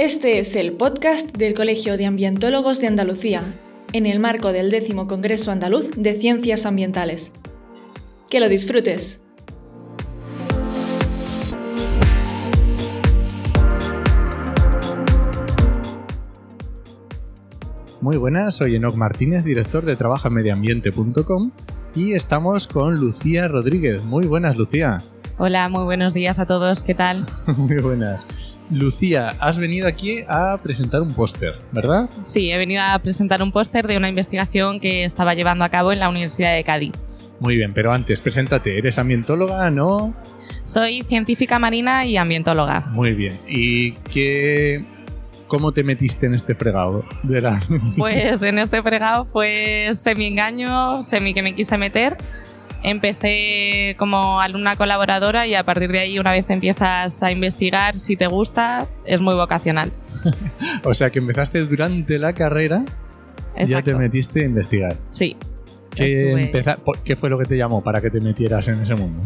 Este 0.00 0.38
es 0.38 0.56
el 0.56 0.72
podcast 0.72 1.36
del 1.36 1.52
Colegio 1.52 1.98
de 1.98 2.06
Ambientólogos 2.06 2.80
de 2.80 2.86
Andalucía, 2.86 3.42
en 3.92 4.06
el 4.06 4.18
marco 4.18 4.50
del 4.50 4.70
décimo 4.70 5.06
Congreso 5.06 5.50
Andaluz 5.50 5.90
de 5.94 6.14
Ciencias 6.14 6.64
Ambientales. 6.64 7.32
Que 8.30 8.40
lo 8.40 8.48
disfrutes. 8.48 9.20
Muy 18.00 18.16
buenas, 18.16 18.56
soy 18.56 18.76
Enoc 18.76 18.94
Martínez, 18.94 19.44
director 19.44 19.84
de 19.84 19.96
trabajamediambiente.com 19.96 21.50
y 21.94 22.14
estamos 22.14 22.66
con 22.66 22.94
Lucía 22.98 23.48
Rodríguez. 23.48 24.02
Muy 24.02 24.26
buenas, 24.26 24.56
Lucía. 24.56 25.02
Hola, 25.36 25.68
muy 25.68 25.84
buenos 25.84 26.14
días 26.14 26.38
a 26.38 26.46
todos, 26.46 26.84
¿qué 26.84 26.94
tal? 26.94 27.26
Muy 27.58 27.76
buenas. 27.82 28.26
Lucía, 28.70 29.34
has 29.40 29.58
venido 29.58 29.88
aquí 29.88 30.20
a 30.28 30.58
presentar 30.62 31.02
un 31.02 31.12
póster, 31.12 31.52
¿verdad? 31.72 32.08
Sí, 32.20 32.52
he 32.52 32.58
venido 32.58 32.82
a 32.82 32.98
presentar 33.00 33.42
un 33.42 33.52
póster 33.52 33.86
de 33.86 33.96
una 33.96 34.08
investigación 34.08 34.80
que 34.80 35.04
estaba 35.04 35.34
llevando 35.34 35.64
a 35.64 35.68
cabo 35.68 35.92
en 35.92 35.98
la 35.98 36.08
Universidad 36.08 36.54
de 36.54 36.62
Cádiz. 36.62 36.92
Muy 37.40 37.56
bien, 37.56 37.72
pero 37.72 37.92
antes, 37.92 38.20
preséntate. 38.20 38.78
¿Eres 38.78 38.98
ambientóloga, 38.98 39.70
no? 39.70 40.14
Soy 40.62 41.02
científica 41.02 41.58
marina 41.58 42.04
y 42.04 42.16
ambientóloga. 42.16 42.80
Muy 42.92 43.14
bien. 43.14 43.38
¿Y 43.48 43.92
qué, 43.92 44.84
cómo 45.48 45.72
te 45.72 45.82
metiste 45.82 46.26
en 46.26 46.34
este 46.34 46.54
fregado? 46.54 47.04
De 47.22 47.40
la... 47.40 47.60
Pues 47.96 48.42
en 48.42 48.58
este 48.58 48.82
fregado 48.82 49.24
fue 49.24 49.90
semi-engaño, 49.94 51.02
semi 51.02 51.34
que 51.34 51.42
me 51.42 51.54
quise 51.54 51.78
meter. 51.78 52.16
Empecé 52.82 53.94
como 53.98 54.40
alumna 54.40 54.76
colaboradora 54.76 55.46
y 55.46 55.54
a 55.54 55.64
partir 55.64 55.92
de 55.92 55.98
ahí, 56.00 56.18
una 56.18 56.32
vez 56.32 56.48
empiezas 56.50 57.22
a 57.22 57.30
investigar, 57.30 57.96
si 57.96 58.16
te 58.16 58.26
gusta, 58.26 58.86
es 59.04 59.20
muy 59.20 59.34
vocacional. 59.34 59.92
o 60.84 60.94
sea 60.94 61.10
que 61.10 61.18
empezaste 61.18 61.60
durante 61.64 62.18
la 62.18 62.32
carrera, 62.32 62.82
ya 63.66 63.82
te 63.82 63.94
metiste 63.94 64.40
a 64.42 64.44
investigar. 64.44 64.96
Sí. 65.10 65.36
¿Qué, 65.94 66.32
empeza- 66.32 66.78
¿Qué 67.04 67.16
fue 67.16 67.28
lo 67.28 67.38
que 67.38 67.44
te 67.46 67.56
llamó 67.56 67.82
para 67.82 68.00
que 68.00 68.10
te 68.10 68.20
metieras 68.20 68.68
en 68.68 68.80
ese 68.80 68.94
mundo? 68.94 69.18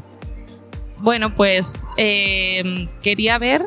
Bueno, 0.98 1.34
pues 1.34 1.86
eh, 1.98 2.88
quería 3.02 3.38
ver 3.38 3.66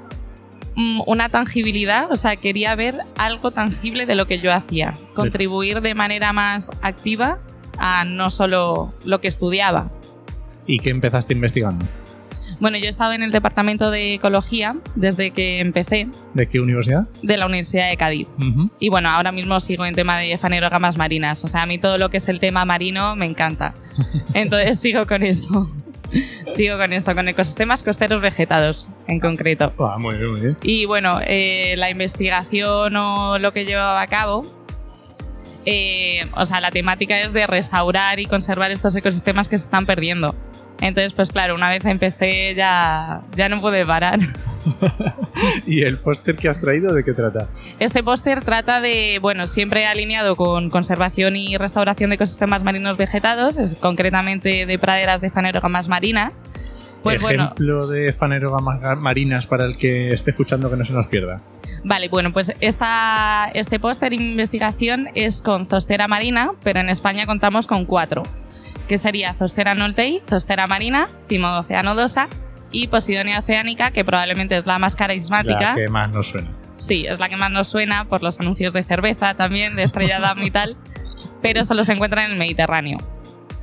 mm, 0.75 1.01
una 1.05 1.29
tangibilidad, 1.29 2.11
o 2.11 2.15
sea, 2.17 2.35
quería 2.35 2.75
ver 2.75 2.95
algo 3.17 3.51
tangible 3.51 4.05
de 4.07 4.15
lo 4.15 4.25
que 4.25 4.39
yo 4.39 4.51
hacía, 4.51 4.95
contribuir 5.13 5.81
de 5.81 5.93
manera 5.93 6.33
más 6.33 6.71
activa 6.81 7.37
a 7.77 8.05
no 8.05 8.29
solo 8.29 8.93
lo 9.05 9.21
que 9.21 9.27
estudiaba. 9.27 9.89
¿Y 10.65 10.79
qué 10.79 10.89
empezaste 10.89 11.33
investigando? 11.33 11.85
Bueno, 12.59 12.77
yo 12.79 12.85
he 12.85 12.89
estado 12.89 13.13
en 13.13 13.21
el 13.21 13.31
departamento 13.31 13.91
de 13.91 14.15
ecología 14.15 14.75
desde 14.95 15.29
que 15.29 15.59
empecé 15.59 16.07
¿De 16.33 16.47
qué 16.47 16.59
universidad? 16.59 17.07
de 17.21 17.37
la 17.37 17.45
Universidad 17.45 17.89
de 17.89 17.97
Cádiz. 17.97 18.27
Ujú. 18.39 18.71
Y 18.79 18.89
bueno, 18.89 19.09
ahora 19.09 19.31
mismo 19.31 19.59
sigo 19.59 19.85
en 19.85 19.93
tema 19.93 20.17
de 20.17 20.35
fanerógamas 20.39 20.97
marinas. 20.97 21.43
O 21.45 21.47
sea, 21.47 21.61
a 21.63 21.65
mí 21.67 21.77
todo 21.77 21.99
lo 21.99 22.09
que 22.09 22.17
es 22.17 22.27
el 22.29 22.39
tema 22.39 22.65
marino 22.65 23.15
me 23.15 23.27
encanta. 23.27 23.73
Entonces 24.33 24.79
sigo 24.79 25.05
con 25.05 25.21
eso. 25.21 25.69
sigo 26.55 26.77
con 26.77 26.93
eso, 26.93 27.13
con 27.13 27.27
ecosistemas 27.27 27.83
costeros 27.83 28.21
vegetados 28.21 28.87
en 29.07 29.19
concreto. 29.19 29.71
Ah, 29.77 29.97
muy 29.99 30.15
bien, 30.15 30.31
muy 30.31 30.41
bien. 30.41 30.57
Y 30.63 30.85
bueno, 30.85 31.19
eh, 31.27 31.75
la 31.77 31.91
investigación 31.91 32.95
o 32.95 33.37
lo 33.37 33.53
que 33.53 33.65
llevaba 33.65 34.01
a 34.01 34.07
cabo, 34.07 34.45
eh, 35.69 36.25
o 36.33 36.45
sea, 36.45 36.61
la 36.61 36.71
temática 36.71 37.19
es 37.19 37.33
de 37.33 37.45
restaurar 37.45 38.21
y 38.21 38.25
conservar 38.25 38.71
estos 38.71 38.95
ecosistemas 38.95 39.49
que 39.49 39.57
se 39.57 39.65
están 39.65 39.85
perdiendo. 39.85 40.33
Entonces, 40.79 41.11
pues 41.11 41.29
claro, 41.29 41.55
una 41.55 41.67
vez 41.67 41.83
empecé 41.83 42.55
ya, 42.55 43.23
ya 43.35 43.49
no 43.49 43.59
pude 43.59 43.85
parar. 43.85 44.17
¿Y 45.65 45.81
el 45.81 45.99
póster 45.99 46.37
que 46.37 46.47
has 46.47 46.57
traído 46.57 46.93
de 46.93 47.03
qué 47.03 47.11
trata? 47.11 47.49
Este 47.79 48.01
póster 48.01 48.45
trata 48.45 48.79
de, 48.79 49.19
bueno, 49.21 49.45
siempre 49.45 49.85
alineado 49.85 50.37
con 50.37 50.69
conservación 50.69 51.35
y 51.35 51.57
restauración 51.57 52.11
de 52.11 52.15
ecosistemas 52.15 52.63
marinos 52.63 52.95
vegetados, 52.95 53.57
es 53.57 53.75
concretamente 53.75 54.65
de 54.65 54.79
praderas 54.79 55.19
de 55.19 55.31
fanerógamas 55.31 55.89
marinas. 55.89 56.45
Pues 57.03 57.21
bueno, 57.21 57.43
Ejemplo 57.45 57.87
de 57.87 58.11
fanerógamas 58.11 58.81
ga- 58.81 58.97
marinas 58.97 59.47
para 59.47 59.65
el 59.65 59.77
que 59.77 60.11
esté 60.13 60.31
escuchando 60.31 60.69
que 60.69 60.75
no 60.77 60.83
se 60.85 60.93
nos 60.93 61.07
pierda. 61.07 61.41
Vale, 61.83 62.09
bueno, 62.09 62.33
pues 62.33 62.53
esta, 62.59 63.49
este 63.53 63.79
póster 63.79 64.09
de 64.09 64.15
investigación 64.15 65.09
es 65.15 65.41
con 65.41 65.65
Zostera 65.65 66.07
marina, 66.07 66.51
pero 66.63 66.79
en 66.79 66.89
España 66.89 67.25
contamos 67.25 67.67
con 67.67 67.85
cuatro, 67.85 68.23
que 68.87 68.97
sería 68.97 69.33
Zostera 69.33 69.73
noltei, 69.75 70.21
Zostera 70.29 70.67
marina, 70.67 71.07
Cimodocia 71.27 71.83
nodosa 71.83 72.27
y 72.71 72.87
Posidonia 72.87 73.39
oceánica, 73.39 73.91
que 73.91 74.03
probablemente 74.03 74.57
es 74.57 74.65
la 74.65 74.79
más 74.79 74.95
carismática. 74.95 75.69
La 75.69 75.75
que 75.75 75.87
más 75.89 76.11
nos 76.11 76.27
suena. 76.27 76.49
Sí, 76.75 77.05
es 77.07 77.19
la 77.19 77.29
que 77.29 77.37
más 77.37 77.51
nos 77.51 77.67
suena 77.69 78.05
por 78.05 78.21
los 78.21 78.39
anuncios 78.39 78.73
de 78.73 78.83
cerveza 78.83 79.33
también, 79.35 79.75
de 79.75 79.83
Estrella 79.83 80.19
Damm 80.19 80.43
y 80.43 80.51
tal, 80.51 80.75
pero 81.41 81.63
solo 81.63 81.85
se 81.85 81.93
encuentra 81.93 82.25
en 82.25 82.31
el 82.33 82.37
Mediterráneo, 82.37 82.97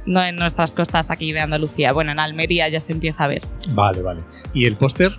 no 0.07 0.23
en 0.23 0.37
nuestras 0.37 0.73
costas 0.73 1.11
aquí 1.11 1.33
de 1.33 1.41
Andalucía. 1.41 1.93
Bueno, 1.93 2.13
en 2.13 2.19
Almería 2.19 2.69
ya 2.69 2.81
se 2.81 2.93
empieza 2.93 3.25
a 3.25 3.29
ver. 3.29 3.43
Vale, 3.71 4.03
vale. 4.03 4.23
¿Y 4.53 4.67
el 4.67 4.77
póster? 4.77 5.19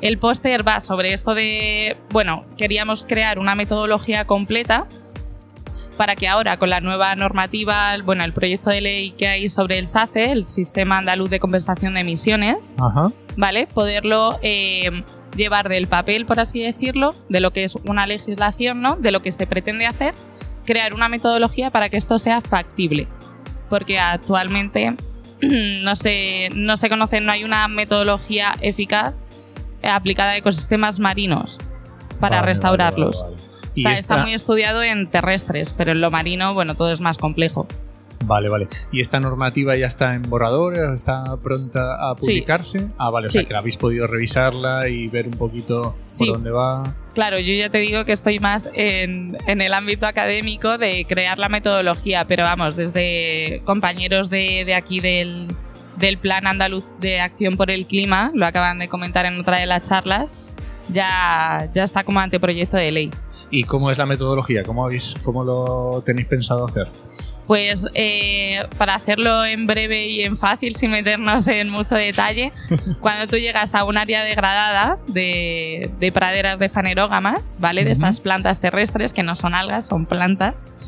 El 0.00 0.18
póster 0.18 0.66
va 0.66 0.80
sobre 0.80 1.12
esto 1.12 1.34
de, 1.34 1.96
bueno, 2.10 2.44
queríamos 2.56 3.04
crear 3.06 3.38
una 3.38 3.54
metodología 3.54 4.24
completa 4.24 4.86
para 5.96 6.16
que 6.16 6.28
ahora 6.28 6.58
con 6.58 6.70
la 6.70 6.80
nueva 6.80 7.14
normativa, 7.14 7.96
bueno, 8.04 8.24
el 8.24 8.32
proyecto 8.32 8.70
de 8.70 8.80
ley 8.80 9.10
que 9.12 9.28
hay 9.28 9.48
sobre 9.48 9.78
el 9.78 9.86
SACE, 9.86 10.32
el 10.32 10.48
Sistema 10.48 10.98
Andaluz 10.98 11.30
de 11.30 11.40
Compensación 11.40 11.94
de 11.94 12.00
Emisiones, 12.00 12.74
Ajá. 12.78 13.12
¿vale? 13.36 13.66
Poderlo 13.66 14.38
eh, 14.42 14.90
llevar 15.36 15.68
del 15.68 15.86
papel, 15.86 16.26
por 16.26 16.40
así 16.40 16.60
decirlo, 16.60 17.14
de 17.28 17.40
lo 17.40 17.50
que 17.50 17.64
es 17.64 17.76
una 17.76 18.06
legislación, 18.06 18.80
¿no? 18.80 18.96
De 18.96 19.10
lo 19.10 19.22
que 19.22 19.32
se 19.32 19.46
pretende 19.46 19.86
hacer, 19.86 20.14
crear 20.64 20.94
una 20.94 21.08
metodología 21.08 21.70
para 21.70 21.88
que 21.88 21.96
esto 21.96 22.18
sea 22.18 22.40
factible. 22.40 23.06
Porque 23.70 23.98
actualmente 23.98 24.94
no 25.42 25.96
se, 25.96 26.50
no 26.54 26.76
se 26.76 26.88
conoce, 26.88 27.20
no 27.20 27.32
hay 27.32 27.44
una 27.44 27.68
metodología 27.68 28.54
eficaz 28.60 29.14
eh, 29.82 29.88
aplicada 29.88 30.32
a 30.32 30.36
ecosistemas 30.36 30.98
marinos 30.98 31.58
para 32.20 32.36
Vale, 32.36 32.46
restaurarlos. 32.46 33.22
vale, 33.22 33.34
vale, 33.36 33.42
vale. 33.42 33.64
O 33.76 33.80
sea, 33.82 33.92
esta- 33.92 34.14
está 34.14 34.16
muy 34.18 34.34
estudiado 34.34 34.82
en 34.82 35.08
terrestres, 35.08 35.74
pero 35.76 35.92
en 35.92 36.00
lo 36.00 36.10
marino, 36.10 36.54
bueno, 36.54 36.74
todo 36.76 36.92
es 36.92 37.00
más 37.00 37.18
complejo. 37.18 37.66
Vale, 38.26 38.48
vale. 38.48 38.68
¿Y 38.90 39.00
esta 39.00 39.20
normativa 39.20 39.76
ya 39.76 39.86
está 39.86 40.14
en 40.14 40.22
borradores? 40.22 40.80
¿Está 40.94 41.36
pronta 41.42 41.94
a 42.10 42.14
Sí. 42.18 42.26
publicarse? 42.26 42.88
Ah, 42.98 43.10
vale, 43.10 43.28
o 43.28 43.30
sea 43.30 43.44
que 43.44 43.52
la 43.52 43.58
habéis 43.58 43.76
podido 43.76 44.06
revisarla 44.06 44.88
y 44.88 45.08
ver 45.08 45.26
un 45.26 45.34
poquito 45.34 45.94
Sí. 46.06 46.24
por 46.26 46.34
dónde 46.36 46.50
va. 46.50 46.94
Claro, 47.14 47.38
yo 47.38 47.52
ya 47.54 47.68
te 47.70 47.78
digo 47.78 48.04
que 48.04 48.12
estoy 48.12 48.38
más 48.38 48.70
en, 48.74 49.36
en 49.46 49.60
el 49.60 49.74
ámbito 49.74 50.06
académico 50.06 50.78
de 50.78 51.04
crear 51.08 51.38
la 51.38 51.48
metodología, 51.48 52.24
pero 52.26 52.44
vamos, 52.44 52.76
desde 52.76 53.60
compañeros 53.64 54.30
de, 54.30 54.64
de 54.64 54.74
aquí 54.74 55.00
del, 55.00 55.48
del 55.98 56.18
Plan 56.18 56.46
Andaluz 56.46 56.84
de 57.00 57.20
Acción 57.20 57.56
por 57.56 57.70
el 57.70 57.86
Clima, 57.86 58.30
lo 58.34 58.46
acaban 58.46 58.78
de 58.78 58.88
comentar 58.88 59.26
en 59.26 59.38
otra 59.38 59.58
de 59.58 59.66
las 59.66 59.88
charlas, 59.88 60.36
ya, 60.88 61.68
ya 61.74 61.84
está 61.84 62.04
como 62.04 62.20
anteproyecto 62.20 62.76
de 62.76 62.90
ley. 62.90 63.10
¿Y 63.50 63.64
cómo 63.64 63.90
es 63.90 63.98
la 63.98 64.06
metodología? 64.06 64.62
¿Cómo, 64.64 64.84
habéis, 64.84 65.14
cómo 65.22 65.44
lo 65.44 66.02
tenéis 66.04 66.26
pensado 66.26 66.64
hacer? 66.66 66.88
Pues 67.46 67.86
eh, 67.92 68.66
para 68.78 68.94
hacerlo 68.94 69.44
en 69.44 69.66
breve 69.66 70.06
y 70.06 70.22
en 70.22 70.36
fácil, 70.36 70.76
sin 70.76 70.90
meternos 70.90 71.46
en 71.46 71.68
mucho 71.68 71.94
detalle, 71.94 72.52
cuando 73.00 73.26
tú 73.26 73.36
llegas 73.36 73.74
a 73.74 73.84
un 73.84 73.98
área 73.98 74.24
degradada 74.24 74.96
de, 75.08 75.90
de 75.98 76.12
praderas 76.12 76.58
de 76.58 76.70
fanerógamas, 76.70 77.58
¿vale? 77.60 77.84
De 77.84 77.90
estas 77.90 78.20
plantas 78.20 78.60
terrestres, 78.60 79.12
que 79.12 79.22
no 79.22 79.34
son 79.36 79.54
algas, 79.54 79.86
son 79.86 80.06
plantas. 80.06 80.78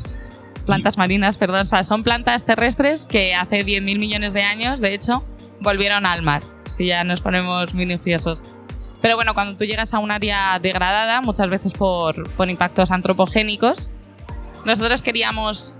Plantas 0.65 0.97
marinas, 0.97 1.37
perdón. 1.37 1.61
O 1.61 1.65
sea, 1.65 1.83
son 1.83 2.03
plantas 2.03 2.43
terrestres 2.43 3.07
que 3.07 3.35
hace 3.35 3.65
10.000 3.65 3.99
millones 3.99 4.33
de 4.33 4.41
años, 4.41 4.81
de 4.81 4.93
hecho, 4.93 5.23
volvieron 5.61 6.05
al 6.05 6.23
mar, 6.23 6.41
si 6.69 6.87
ya 6.87 7.03
nos 7.03 7.21
ponemos 7.21 7.73
minuciosos. 7.73 8.41
Pero 9.01 9.15
bueno, 9.15 9.33
cuando 9.33 9.55
tú 9.55 9.63
llegas 9.63 9.93
a 9.93 9.99
un 9.99 10.11
área 10.11 10.59
degradada, 10.59 11.21
muchas 11.21 11.49
veces 11.49 11.73
por, 11.73 12.29
por 12.31 12.49
impactos 12.49 12.91
antropogénicos, 12.91 13.89
nosotros 14.65 15.01
queríamos 15.01 15.73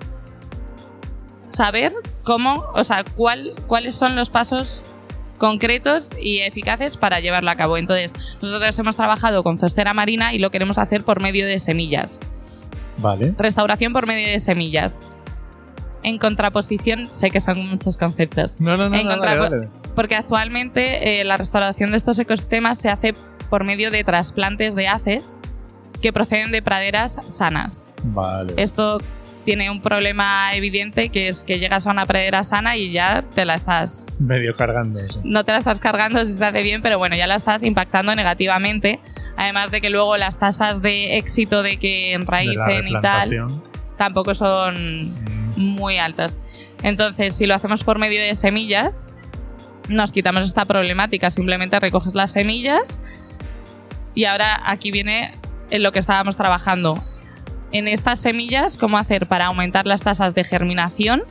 saber 1.48 1.94
cómo, 2.24 2.64
o 2.76 2.84
sea, 2.84 3.04
cuál, 3.16 3.54
cuáles 3.66 3.96
son 3.96 4.16
los 4.16 4.30
pasos 4.30 4.84
concretos 5.40 6.10
y 6.22 6.40
eficaces 6.40 6.98
para 6.98 7.20
llevarlo 7.20 7.50
a 7.50 7.56
cabo. 7.56 7.78
Entonces, 7.78 8.14
nosotros 8.42 8.78
hemos 8.78 8.96
trabajado 8.96 9.44
con 9.44 9.58
Zostera 9.58 9.94
Marina 9.94 10.34
y 10.34 10.40
lo 10.40 10.52
queremos 10.52 10.78
hacer 10.78 11.04
por 11.04 11.22
medio 11.22 11.46
de 11.48 11.60
semillas. 11.60 12.20
Vale. 13.00 13.34
Restauración 13.38 13.94
por 13.94 14.08
medio 14.08 14.28
de 14.30 14.40
semillas. 14.40 15.00
En 16.04 16.18
contraposición, 16.20 17.12
sé 17.12 17.32
que 17.32 17.40
son 17.40 17.68
muchos 17.68 17.98
conceptos, 17.98 18.56
No, 18.60 18.78
no, 18.78 18.90
no, 18.90 18.96
En 18.96 19.06
no, 19.08 19.14
contra- 19.14 19.36
dale, 19.36 19.50
dale. 19.58 19.70
porque 19.96 20.16
actualmente 20.16 21.20
eh, 21.20 21.24
la 21.24 21.38
restauración 21.38 21.92
de 21.92 21.98
estos 21.98 22.18
ecosistemas 22.20 22.78
se 22.80 22.90
hace 22.90 23.14
por 23.50 23.64
medio 23.64 23.92
de 23.92 24.04
trasplantes 24.04 24.76
de 24.76 24.88
haces 24.88 25.40
que 26.02 26.14
proceden 26.14 26.52
de 26.52 26.62
praderas 26.62 27.20
sanas. 27.30 27.84
Vale. 28.04 28.54
Esto 28.58 29.00
tiene 29.48 29.70
un 29.70 29.82
problema 29.82 30.54
evidente 30.56 31.08
que 31.08 31.30
es 31.30 31.46
que 31.46 31.58
llegas 31.58 31.88
a 31.88 31.92
una 31.92 32.06
pradera 32.06 32.44
sana 32.44 32.76
y 32.76 32.92
ya 32.92 33.22
te 33.22 33.46
la 33.46 33.56
estás 33.56 34.18
Medio 34.20 34.54
cargando 34.54 35.00
eso. 35.00 35.22
no 35.24 35.46
te 35.46 35.54
la 35.54 35.60
estás 35.60 35.80
cargando 35.80 36.26
si 36.26 36.34
se 36.34 36.44
hace 36.44 36.64
bien, 36.64 36.82
pero 36.82 36.98
bueno, 36.98 37.16
ya 37.16 37.28
la 37.28 37.36
estás 37.36 37.64
impactando 37.64 38.14
negativamente 38.14 39.00
Además 39.38 39.70
de 39.70 39.80
que 39.82 39.90
luego 39.90 40.18
las 40.18 40.40
tasas 40.40 40.82
de 40.82 41.18
éxito 41.18 41.62
de 41.62 41.78
que 41.78 42.14
enraícen 42.14 42.88
y 42.88 42.94
tal 43.00 43.48
tampoco 43.96 44.36
son 44.36 45.14
mm. 45.56 45.60
muy 45.60 45.98
altas. 45.98 46.38
Entonces, 46.84 47.36
si 47.36 47.46
lo 47.46 47.56
hacemos 47.56 47.84
por 47.84 48.00
medio 48.00 48.20
de 48.20 48.36
semillas, 48.36 49.08
nos 49.88 50.12
quitamos 50.12 50.44
esta 50.44 50.66
problemática. 50.66 51.30
Simplemente 51.30 51.80
recoges 51.80 52.16
las 52.16 52.32
semillas 52.32 53.00
y 54.16 54.26
ahora 54.26 54.60
aquí 54.66 54.92
viene 54.92 55.34
en 55.70 55.84
lo 55.84 55.92
que 55.92 56.00
estábamos 56.00 56.36
trabajando. 56.36 57.02
En 57.77 57.88
estas 57.88 58.19
semillas, 58.19 58.75
cómo 58.75 58.97
hacer 58.97 59.27
para 59.27 59.45
aumentar 59.45 59.85
las 59.85 60.01
tasas 60.01 60.33
de 60.33 60.44
germinación 60.44 61.21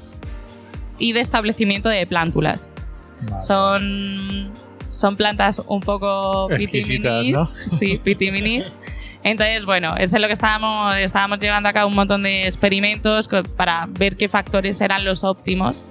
y 0.96 1.12
de 1.12 1.18
establecimiento 1.18 1.88
de 1.88 2.06
plántulas. 2.06 2.70
Son, 3.44 4.52
son 4.88 5.16
plantas 5.16 5.60
un 5.66 5.80
poco 5.80 6.46
pitiminis. 6.56 7.32
¿no? 7.32 7.50
Sí, 7.76 7.98
pitiminis. 7.98 8.72
Entonces, 9.24 9.64
bueno, 9.64 9.96
eso 9.96 10.14
es 10.14 10.22
lo 10.22 10.28
que 10.28 10.34
estábamos, 10.34 10.94
estábamos 10.98 11.40
llevando 11.40 11.68
a 11.68 11.72
cabo 11.72 11.88
un 11.88 11.96
montón 11.96 12.22
de 12.22 12.46
experimentos 12.46 13.28
para 13.56 13.88
ver 13.88 14.16
qué 14.16 14.28
factores 14.28 14.80
eran 14.80 15.04
los 15.04 15.24
óptimos 15.24 15.84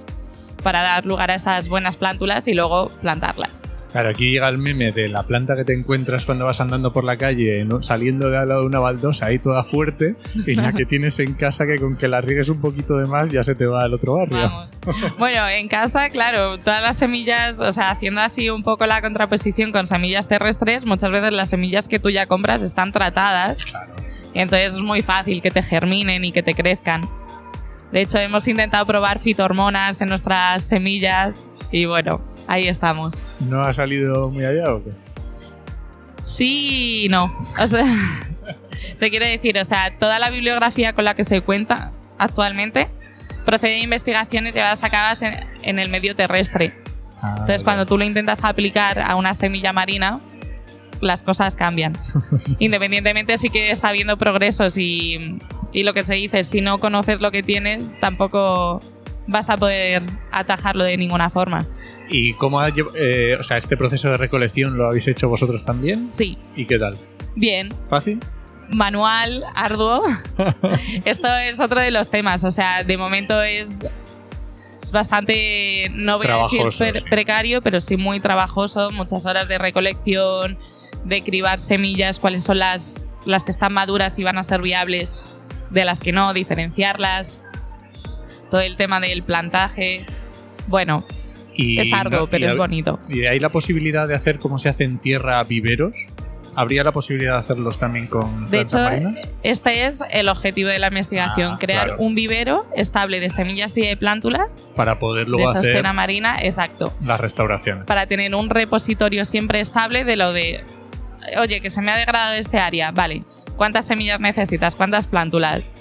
para 0.63 0.83
dar 0.83 1.05
lugar 1.05 1.31
a 1.31 1.35
esas 1.35 1.67
buenas 1.67 1.97
plántulas 1.97 2.47
y 2.47 2.53
luego 2.53 2.87
plantarlas. 3.01 3.61
Claro, 3.95 4.09
aquí 4.09 4.29
llega 4.29 4.49
el 4.49 4.57
meme 4.57 4.91
de 4.91 5.07
la 5.07 5.23
planta 5.23 5.55
que 5.55 5.63
te 5.63 5.71
encuentras 5.71 6.25
cuando 6.25 6.43
vas 6.43 6.59
andando 6.59 6.91
por 6.91 7.05
la 7.05 7.15
calle, 7.15 7.65
saliendo 7.79 8.29
de 8.29 8.37
al 8.37 8.49
lado 8.49 8.59
de 8.59 8.67
una 8.67 8.79
baldosa 8.79 9.27
ahí 9.27 9.39
toda 9.39 9.63
fuerte, 9.63 10.17
y 10.45 10.55
la 10.55 10.73
que 10.73 10.85
tienes 10.85 11.17
en 11.19 11.33
casa 11.33 11.65
que 11.65 11.79
con 11.79 11.95
que 11.95 12.09
la 12.09 12.19
riegues 12.19 12.49
un 12.49 12.59
poquito 12.59 12.97
de 12.97 13.07
más 13.07 13.31
ya 13.31 13.41
se 13.45 13.55
te 13.55 13.65
va 13.65 13.85
al 13.85 13.93
otro 13.93 14.15
barrio. 14.15 14.51
Bueno, 15.17 15.47
en 15.47 15.69
casa, 15.69 16.09
claro, 16.09 16.57
todas 16.57 16.81
las 16.81 16.97
semillas, 16.97 17.61
o 17.61 17.71
sea, 17.71 17.89
haciendo 17.89 18.19
así 18.19 18.49
un 18.49 18.63
poco 18.63 18.85
la 18.85 19.01
contraposición 19.01 19.71
con 19.71 19.87
semillas 19.87 20.27
terrestres, 20.27 20.85
muchas 20.85 21.11
veces 21.11 21.31
las 21.31 21.49
semillas 21.49 21.87
que 21.87 21.97
tú 21.97 22.09
ya 22.09 22.25
compras 22.25 22.63
están 22.63 22.91
tratadas. 22.91 23.63
Claro. 23.63 23.93
Y 24.33 24.39
entonces 24.39 24.73
es 24.73 24.81
muy 24.81 25.03
fácil 25.03 25.41
que 25.41 25.51
te 25.51 25.63
germinen 25.63 26.25
y 26.25 26.33
que 26.33 26.43
te 26.43 26.53
crezcan. 26.53 27.07
De 27.93 28.01
hecho, 28.01 28.17
hemos 28.17 28.45
intentado 28.49 28.85
probar 28.85 29.19
fitohormonas 29.19 30.01
en 30.01 30.09
nuestras 30.09 30.63
semillas 30.63 31.47
y 31.71 31.85
bueno, 31.85 32.19
ahí 32.47 32.67
estamos. 32.67 33.25
¿No 33.39 33.61
ha 33.61 33.73
salido 33.73 34.29
muy 34.29 34.45
allá 34.45 34.73
o 34.73 34.83
qué? 34.83 34.91
Sí, 36.21 37.07
no. 37.09 37.31
O 37.59 37.67
sea, 37.67 37.85
te 38.99 39.09
quiero 39.09 39.25
decir, 39.25 39.57
o 39.57 39.65
sea, 39.65 39.95
toda 39.97 40.19
la 40.19 40.29
bibliografía 40.29 40.93
con 40.93 41.05
la 41.05 41.15
que 41.15 41.23
se 41.23 41.41
cuenta 41.41 41.91
actualmente 42.17 42.89
procede 43.45 43.73
de 43.73 43.79
investigaciones 43.79 44.55
llevadas 44.55 44.83
a 44.83 44.89
cabo 44.89 45.19
en, 45.61 45.79
el 45.79 45.89
medio 45.89 46.15
terrestre. 46.15 46.73
Ah, 47.21 47.35
Entonces, 47.39 47.63
cuando 47.63 47.85
tú 47.85 47.97
lo 47.97 48.03
intentas 48.03 48.43
aplicar 48.43 48.99
a 48.99 49.15
una 49.15 49.35
semilla 49.35 49.71
marina, 49.71 50.19
las 50.99 51.21
cosas 51.21 51.55
cambian. 51.55 51.95
Independientemente, 52.59 53.37
sí 53.37 53.49
que 53.49 53.69
está 53.69 53.89
habiendo 53.89 54.17
progresos 54.17 54.77
y, 54.77 55.39
y 55.73 55.83
lo 55.83 55.93
que 55.93 56.03
se 56.03 56.15
dice, 56.15 56.43
si 56.43 56.61
no 56.61 56.79
conoces 56.79 57.21
lo 57.21 57.31
que 57.31 57.43
tienes, 57.43 57.91
tampoco 57.99 58.81
vas 59.27 59.49
a 59.49 59.57
poder 59.57 60.03
atajarlo 60.31 60.83
de 60.83 60.97
ninguna 60.97 61.29
forma. 61.29 61.65
¿Y 62.09 62.33
cómo 62.33 62.59
ha, 62.59 62.69
eh, 62.95 63.37
o 63.39 63.43
sea, 63.43 63.57
este 63.57 63.77
proceso 63.77 64.09
de 64.09 64.17
recolección 64.17 64.77
lo 64.77 64.87
habéis 64.87 65.07
hecho 65.07 65.29
vosotros 65.29 65.63
también? 65.63 66.09
Sí. 66.11 66.37
¿Y 66.55 66.65
qué 66.65 66.77
tal? 66.77 66.97
Bien. 67.35 67.73
¿Fácil? 67.89 68.19
Manual, 68.69 69.43
arduo. 69.55 70.03
Esto 71.05 71.27
es 71.35 71.59
otro 71.59 71.79
de 71.79 71.91
los 71.91 72.09
temas. 72.09 72.43
O 72.43 72.51
sea, 72.51 72.83
de 72.83 72.97
momento 72.97 73.41
es, 73.41 73.85
es 74.81 74.91
bastante, 74.91 75.89
no 75.93 76.17
voy 76.17 76.27
a 76.27 76.47
decir 76.65 77.03
precario, 77.09 77.61
pero 77.61 77.81
sí 77.81 77.97
muy 77.97 78.19
trabajoso. 78.19 78.91
Muchas 78.91 79.25
horas 79.25 79.47
de 79.47 79.57
recolección, 79.57 80.57
de 81.03 81.23
cribar 81.23 81.59
semillas, 81.59 82.19
cuáles 82.19 82.43
son 82.43 82.59
las, 82.59 83.03
las 83.25 83.43
que 83.43 83.51
están 83.51 83.73
maduras 83.73 84.17
y 84.19 84.23
van 84.23 84.37
a 84.37 84.43
ser 84.43 84.61
viables 84.61 85.19
de 85.71 85.85
las 85.85 85.99
que 85.99 86.11
no, 86.11 86.33
diferenciarlas 86.33 87.41
todo 88.55 88.63
el 88.63 88.77
tema 88.77 89.01
del 89.01 89.21
plantaje. 89.23 90.05
Bueno, 90.67 91.05
es 91.57 91.91
arduo, 91.91 92.27
pero 92.27 92.49
es 92.51 92.55
bonito. 92.55 92.97
¿Y 93.09 93.25
hay 93.25 93.37
la 93.37 93.49
posibilidad 93.49 94.07
de 94.07 94.15
hacer 94.15 94.39
como 94.39 94.59
se 94.59 94.69
hace 94.69 94.85
en 94.85 94.97
tierra 94.97 95.43
viveros? 95.43 96.07
¿Habría 96.55 96.85
la 96.85 96.93
posibilidad 96.93 97.33
de 97.33 97.39
hacerlos 97.39 97.79
también 97.79 98.07
con 98.07 98.49
de 98.49 98.61
hecho, 98.61 98.77
marinas? 98.77 99.29
Este 99.43 99.87
es 99.87 100.01
el 100.09 100.29
objetivo 100.29 100.69
de 100.69 100.79
la 100.79 100.87
investigación, 100.87 101.51
ah, 101.55 101.57
crear 101.59 101.95
un 101.97 102.15
vivero 102.15 102.65
estable 102.77 103.19
de 103.19 103.29
semillas 103.29 103.75
y 103.75 103.81
de 103.81 103.97
plántulas 103.97 104.63
para 104.73 104.99
poder 104.99 105.27
luego 105.27 105.51
de 105.51 105.59
hacer 105.59 105.93
marina, 105.93 106.37
exacto. 106.41 106.93
La 107.03 107.17
restauración. 107.17 107.83
Para 107.85 108.05
tener 108.07 108.33
un 108.35 108.49
repositorio 108.49 109.25
siempre 109.25 109.59
estable 109.59 110.05
de 110.05 110.15
lo 110.15 110.31
de 110.31 110.63
oye, 111.37 111.59
que 111.59 111.69
se 111.69 111.81
me 111.81 111.91
ha 111.91 111.97
degradado 111.97 112.35
este 112.35 112.57
área, 112.57 112.91
vale. 112.91 113.25
¿Cuántas 113.57 113.85
semillas 113.85 114.21
necesitas? 114.21 114.75
¿Cuántas 114.75 115.07
plántulas? 115.07 115.73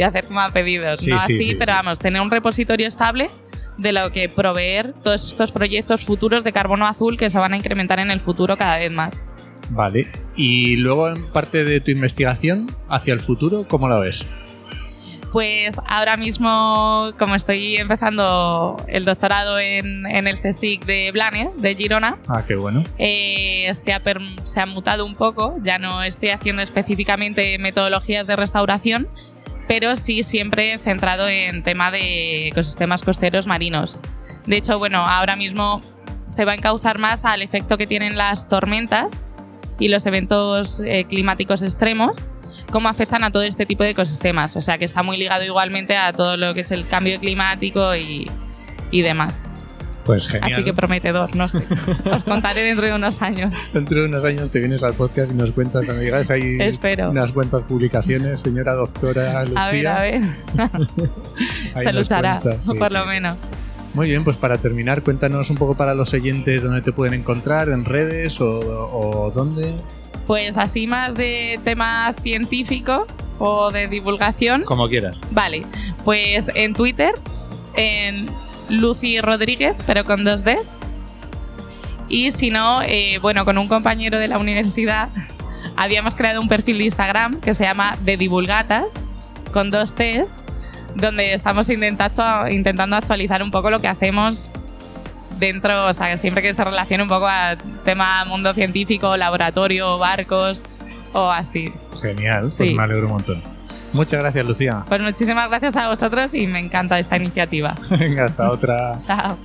Y 0.00 0.02
hacer 0.02 0.24
como 0.24 0.40
a 0.40 0.50
pedidos. 0.50 1.06
no 1.06 1.16
así, 1.16 1.54
pero 1.58 1.72
vamos, 1.74 1.98
tener 1.98 2.20
un 2.22 2.30
repositorio 2.30 2.88
estable 2.88 3.30
de 3.76 3.92
lo 3.92 4.10
que 4.12 4.28
proveer 4.28 4.94
todos 5.04 5.26
estos 5.26 5.52
proyectos 5.52 6.04
futuros 6.04 6.42
de 6.42 6.52
carbono 6.52 6.86
azul 6.86 7.16
que 7.16 7.30
se 7.30 7.38
van 7.38 7.52
a 7.52 7.56
incrementar 7.56 7.98
en 8.00 8.10
el 8.10 8.20
futuro 8.20 8.56
cada 8.56 8.78
vez 8.78 8.90
más. 8.90 9.22
Vale. 9.70 10.10
Y 10.36 10.76
luego, 10.76 11.10
en 11.10 11.30
parte 11.30 11.64
de 11.64 11.80
tu 11.80 11.90
investigación 11.90 12.66
hacia 12.88 13.12
el 13.12 13.20
futuro, 13.20 13.66
¿cómo 13.68 13.88
lo 13.88 14.00
ves? 14.00 14.24
Pues 15.32 15.76
ahora 15.86 16.16
mismo, 16.16 17.12
como 17.16 17.36
estoy 17.36 17.76
empezando 17.76 18.76
el 18.88 19.04
doctorado 19.04 19.60
en, 19.60 20.06
el 20.06 20.40
CSIC 20.40 20.84
de 20.84 21.12
Blanes, 21.12 21.62
de 21.62 21.76
Girona. 21.76 22.18
Ah, 22.26 22.42
qué 22.46 22.56
bueno. 22.56 22.82
Eh, 22.98 23.70
se, 23.74 23.92
ha 23.92 24.00
se 24.42 24.60
ha 24.60 24.66
mutado 24.66 25.06
un 25.06 25.14
poco. 25.14 25.54
Ya 25.62 25.78
no 25.78 26.02
estoy 26.02 26.30
haciendo 26.30 26.62
específicamente 26.62 27.58
metodologías 27.58 28.26
de 28.26 28.34
restauración, 28.34 29.06
pero 29.70 29.94
sí 29.94 30.24
siempre 30.24 30.76
centrado 30.78 31.28
en 31.28 31.62
tema 31.62 31.92
de 31.92 32.48
ecosistemas 32.48 33.04
costeros 33.04 33.46
marinos. 33.46 34.00
De 34.44 34.56
hecho, 34.56 34.80
bueno, 34.80 35.06
ahora 35.06 35.36
mismo 35.36 35.80
se 36.26 36.44
va 36.44 36.50
a 36.50 36.54
encauzar 36.56 36.98
más 36.98 37.24
al 37.24 37.40
efecto 37.40 37.78
que 37.78 37.86
tienen 37.86 38.16
las 38.16 38.48
tormentas 38.48 39.24
y 39.78 39.86
los 39.86 40.04
eventos 40.06 40.80
eh, 40.80 41.04
climáticos 41.08 41.62
extremos, 41.62 42.28
cómo 42.72 42.88
afectan 42.88 43.22
a 43.22 43.30
todo 43.30 43.44
este 43.44 43.64
tipo 43.64 43.84
de 43.84 43.90
ecosistemas. 43.90 44.56
O 44.56 44.60
sea 44.60 44.76
que 44.76 44.84
está 44.84 45.04
muy 45.04 45.16
ligado 45.16 45.44
igualmente 45.44 45.96
a 45.96 46.12
todo 46.12 46.36
lo 46.36 46.52
que 46.52 46.62
es 46.62 46.72
el 46.72 46.88
cambio 46.88 47.20
climático 47.20 47.94
y, 47.94 48.28
y 48.90 49.02
demás. 49.02 49.44
Pues 50.04 50.26
genial. 50.26 50.54
Así 50.54 50.64
que 50.64 50.72
prometedor, 50.72 51.34
no 51.36 51.48
sé. 51.48 51.58
Os 52.10 52.24
contaré 52.24 52.62
dentro 52.62 52.86
de 52.86 52.94
unos 52.94 53.20
años. 53.22 53.54
Dentro 53.72 54.00
de 54.00 54.06
unos 54.06 54.24
años 54.24 54.50
te 54.50 54.58
vienes 54.58 54.82
al 54.82 54.94
podcast 54.94 55.32
y 55.32 55.34
nos 55.34 55.52
cuentas 55.52 55.84
cuando 55.84 56.02
llegas 56.02 56.30
ahí 56.30 56.58
unas 57.08 57.32
cuantas 57.32 57.64
publicaciones, 57.64 58.40
señora 58.40 58.74
doctora 58.74 59.44
Lucía. 59.44 59.66
A 59.66 59.70
ver, 59.70 59.86
a 59.96 60.00
ver. 60.00 60.22
Se 61.82 61.92
luchará, 61.92 62.40
por 62.78 62.92
lo 62.92 63.06
menos. 63.06 63.36
Muy 63.92 64.08
bien, 64.08 64.22
pues 64.22 64.36
para 64.36 64.58
terminar, 64.58 65.02
cuéntanos 65.02 65.50
un 65.50 65.56
poco 65.56 65.76
para 65.76 65.94
los 65.94 66.14
oyentes 66.14 66.62
dónde 66.62 66.80
te 66.80 66.92
pueden 66.92 67.14
encontrar, 67.14 67.68
en 67.70 67.84
redes 67.84 68.40
o, 68.40 68.60
o 68.60 69.30
dónde. 69.32 69.74
Pues 70.28 70.58
así 70.58 70.86
más 70.86 71.16
de 71.16 71.58
tema 71.64 72.14
científico 72.22 73.06
o 73.40 73.72
de 73.72 73.88
divulgación. 73.88 74.62
Como 74.62 74.88
quieras. 74.88 75.20
Vale, 75.32 75.66
pues 76.04 76.50
en 76.54 76.74
Twitter, 76.74 77.14
en 77.74 78.28
Lucy 78.70 79.20
Rodríguez, 79.20 79.76
pero 79.86 80.04
con 80.04 80.24
dos 80.24 80.44
Ds. 80.44 80.78
Y 82.08 82.32
si 82.32 82.50
no, 82.50 82.82
eh, 82.82 83.18
bueno, 83.20 83.44
con 83.44 83.58
un 83.58 83.68
compañero 83.68 84.18
de 84.18 84.28
la 84.28 84.38
universidad 84.38 85.10
habíamos 85.76 86.16
creado 86.16 86.40
un 86.40 86.48
perfil 86.48 86.78
de 86.78 86.84
Instagram 86.84 87.40
que 87.40 87.54
se 87.54 87.64
llama 87.64 87.96
De 88.02 88.16
Divulgatas, 88.16 89.04
con 89.52 89.70
dos 89.70 89.94
Ts, 89.94 90.40
donde 90.94 91.34
estamos 91.34 91.68
intentando, 91.68 92.48
intentando 92.48 92.96
actualizar 92.96 93.42
un 93.42 93.50
poco 93.50 93.70
lo 93.70 93.80
que 93.80 93.88
hacemos 93.88 94.50
dentro, 95.38 95.86
o 95.86 95.94
sea, 95.94 96.16
siempre 96.16 96.42
que 96.42 96.54
se 96.54 96.62
relacione 96.62 97.02
un 97.02 97.08
poco 97.08 97.26
al 97.26 97.58
tema 97.84 98.24
mundo 98.24 98.52
científico, 98.54 99.16
laboratorio, 99.16 99.98
barcos 99.98 100.62
o 101.12 101.30
así. 101.30 101.72
Genial, 102.00 102.50
pues 102.56 102.72
me 102.72 102.82
alegro 102.82 103.06
un 103.06 103.12
montón. 103.14 103.59
Muchas 103.92 104.20
gracias, 104.20 104.46
Lucía. 104.46 104.84
Pues 104.88 105.00
muchísimas 105.00 105.48
gracias 105.48 105.76
a 105.76 105.88
vosotros 105.88 106.34
y 106.34 106.46
me 106.46 106.60
encanta 106.60 106.98
esta 106.98 107.16
iniciativa. 107.16 107.74
Venga, 107.90 108.24
hasta 108.24 108.50
otra. 108.50 109.00
Chao. 109.06 109.36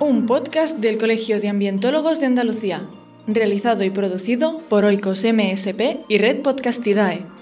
Un 0.00 0.26
podcast 0.26 0.78
del 0.78 0.98
Colegio 0.98 1.40
de 1.40 1.48
Ambientólogos 1.48 2.20
de 2.20 2.26
Andalucía, 2.26 2.82
realizado 3.26 3.84
y 3.84 3.90
producido 3.90 4.58
por 4.68 4.84
Oikos 4.84 5.24
MSP 5.24 6.00
y 6.08 6.18
Red 6.18 6.42
Podcastidae. 6.42 7.39